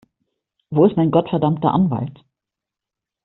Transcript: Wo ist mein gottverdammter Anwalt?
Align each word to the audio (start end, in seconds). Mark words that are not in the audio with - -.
Wo 0.71 0.87
ist 0.87 0.97
mein 0.97 1.11
gottverdammter 1.11 1.71
Anwalt? 1.71 2.25